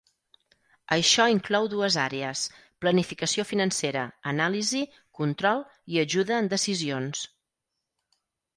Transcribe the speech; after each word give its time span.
Això 0.95 1.25
inclou 1.33 1.67
dues 1.73 1.97
àrees: 2.03 2.41
planificació 2.85 3.45
financera, 3.51 4.07
anàlisi, 4.33 4.83
control 5.23 5.63
i 5.97 6.03
ajuda 6.07 6.41
en 6.41 6.53
decisions. 6.59 7.25